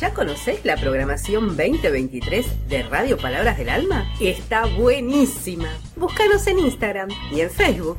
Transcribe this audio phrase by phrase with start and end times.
[0.00, 4.10] ¿Ya conocés la programación 2023 de Radio Palabras del Alma?
[4.18, 5.68] Está buenísima.
[5.94, 7.98] Búscanos en Instagram y en Facebook.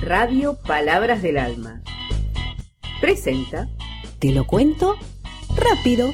[0.00, 1.82] Radio Palabras del Alma.
[3.02, 3.68] Presenta.
[4.20, 4.96] Te lo cuento
[5.54, 6.08] rápido.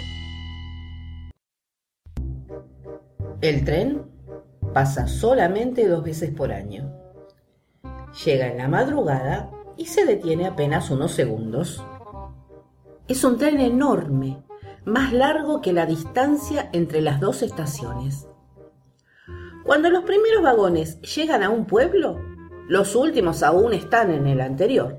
[3.40, 4.02] El tren
[4.74, 6.92] pasa solamente dos veces por año.
[8.24, 11.84] Llega en la madrugada y se detiene apenas unos segundos.
[13.08, 14.42] Es un tren enorme,
[14.84, 18.26] más largo que la distancia entre las dos estaciones.
[19.64, 22.20] Cuando los primeros vagones llegan a un pueblo,
[22.68, 24.98] los últimos aún están en el anterior.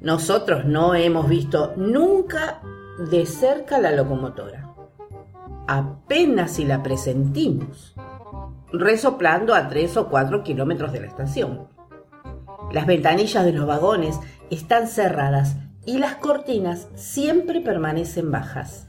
[0.00, 2.62] Nosotros no hemos visto nunca
[3.10, 4.74] de cerca la locomotora.
[5.68, 7.94] Apenas si la presentimos,
[8.72, 11.68] resoplando a tres o cuatro kilómetros de la estación.
[12.72, 18.86] Las ventanillas de los vagones están cerradas y las cortinas siempre permanecen bajas.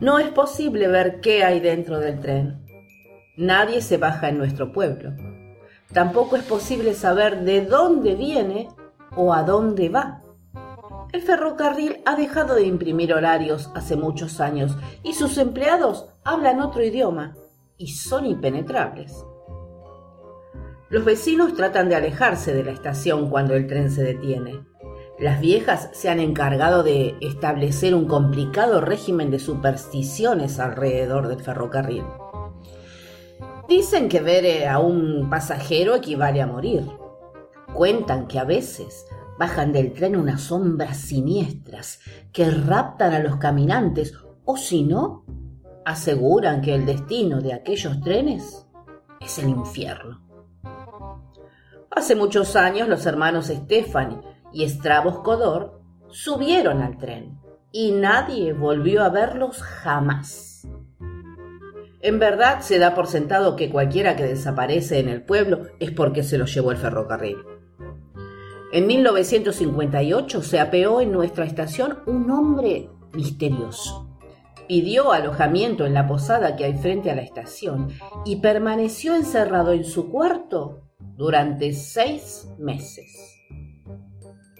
[0.00, 2.66] No es posible ver qué hay dentro del tren.
[3.36, 5.12] Nadie se baja en nuestro pueblo.
[5.92, 8.68] Tampoco es posible saber de dónde viene
[9.14, 10.22] o a dónde va.
[11.12, 16.82] El ferrocarril ha dejado de imprimir horarios hace muchos años y sus empleados hablan otro
[16.82, 17.36] idioma
[17.76, 19.24] y son impenetrables.
[20.88, 24.60] Los vecinos tratan de alejarse de la estación cuando el tren se detiene.
[25.22, 32.02] Las viejas se han encargado de establecer un complicado régimen de supersticiones alrededor del ferrocarril.
[33.68, 36.90] Dicen que ver a un pasajero equivale a morir.
[37.72, 39.06] Cuentan que a veces
[39.38, 42.00] bajan del tren unas sombras siniestras
[42.32, 45.24] que raptan a los caminantes o si no,
[45.84, 48.66] aseguran que el destino de aquellos trenes
[49.20, 50.20] es el infierno.
[51.92, 57.38] Hace muchos años los hermanos Stephanie y Stravos Codor subieron al tren
[57.72, 60.68] y nadie volvió a verlos jamás.
[62.00, 66.22] En verdad se da por sentado que cualquiera que desaparece en el pueblo es porque
[66.22, 67.38] se lo llevó el ferrocarril.
[68.72, 74.08] En 1958 se apeó en nuestra estación un hombre misterioso.
[74.66, 77.90] Pidió alojamiento en la posada que hay frente a la estación
[78.24, 80.82] y permaneció encerrado en su cuarto
[81.16, 83.31] durante seis meses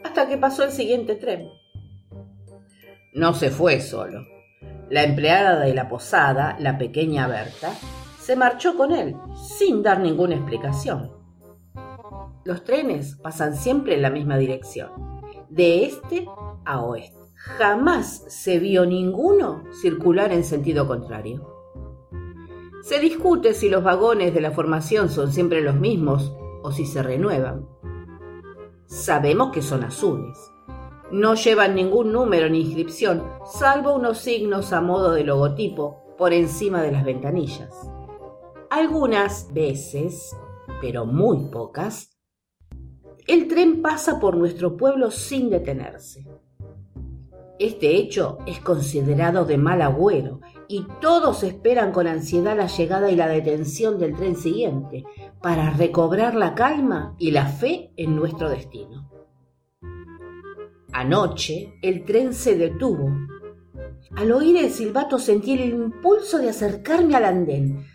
[0.05, 1.49] hasta que pasó el siguiente tren.
[3.15, 4.27] No se fue solo.
[4.89, 7.73] La empleada de la posada, la pequeña Berta,
[8.19, 9.17] se marchó con él,
[9.59, 11.11] sin dar ninguna explicación.
[12.45, 14.91] Los trenes pasan siempre en la misma dirección,
[15.49, 16.27] de este
[16.65, 17.19] a oeste.
[17.35, 21.47] Jamás se vio ninguno circular en sentido contrario.
[22.83, 27.03] Se discute si los vagones de la formación son siempre los mismos o si se
[27.03, 27.67] renuevan.
[28.93, 30.53] Sabemos que son azules.
[31.11, 36.83] No llevan ningún número ni inscripción, salvo unos signos a modo de logotipo por encima
[36.83, 37.75] de las ventanillas.
[38.69, 40.37] Algunas veces,
[40.83, 42.19] pero muy pocas,
[43.27, 46.27] el tren pasa por nuestro pueblo sin detenerse.
[47.59, 50.41] Este hecho es considerado de mal agüero
[50.72, 55.05] y todos esperan con ansiedad la llegada y la detención del tren siguiente
[55.43, 59.11] para recobrar la calma y la fe en nuestro destino.
[60.91, 63.11] Anoche el tren se detuvo.
[64.16, 67.87] Al oír el silbato sentí el impulso de acercarme al andén.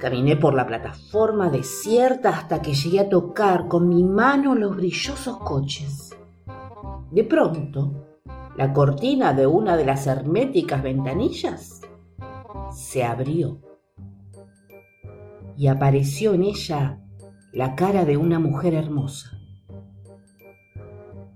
[0.00, 5.38] Caminé por la plataforma desierta hasta que llegué a tocar con mi mano los brillosos
[5.38, 6.10] coches.
[7.12, 8.18] De pronto,
[8.56, 11.82] la cortina de una de las herméticas ventanillas
[12.72, 13.60] se abrió
[15.56, 16.98] y apareció en ella
[17.52, 19.38] la cara de una mujer hermosa.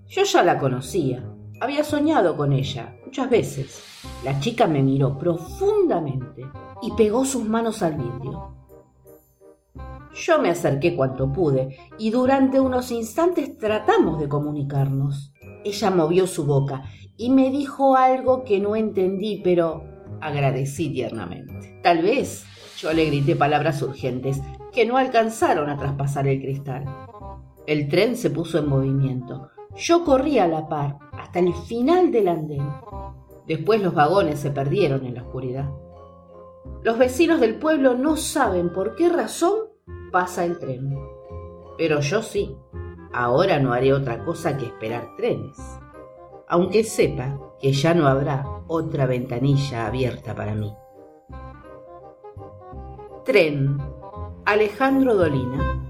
[0.08, 1.24] Yo ya la conocía,
[1.60, 3.82] había soñado con ella muchas veces.
[4.24, 6.46] La chica me miró profundamente
[6.82, 8.54] y pegó sus manos al vidrio.
[10.14, 15.32] Yo me acerqué cuanto pude y durante unos instantes tratamos de comunicarnos.
[15.64, 16.84] Ella movió su boca
[17.16, 21.80] y me dijo algo que no entendí, pero agradecí tiernamente.
[21.82, 22.44] Tal vez
[22.78, 24.40] yo le grité palabras urgentes
[24.72, 26.84] que no alcanzaron a traspasar el cristal.
[27.66, 29.48] El tren se puso en movimiento.
[29.74, 32.68] Yo corrí a la par hasta el final del andén.
[33.46, 35.70] Después los vagones se perdieron en la oscuridad.
[36.82, 39.54] Los vecinos del pueblo no saben por qué razón
[40.12, 40.96] pasa el tren.
[41.78, 42.56] Pero yo sí.
[43.12, 45.56] Ahora no haré otra cosa que esperar trenes
[46.48, 50.72] aunque sepa que ya no habrá otra ventanilla abierta para mí.
[53.24, 53.78] Tren
[54.44, 55.85] Alejandro Dolina